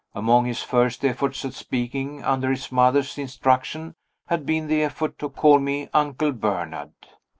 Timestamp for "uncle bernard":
5.93-6.93